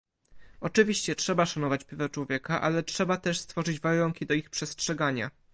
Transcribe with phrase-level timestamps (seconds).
[0.61, 5.31] Oczywiście trzeba szanować prawa człowieka, ale trzeba też stworzyć warunki do ich przestrzegania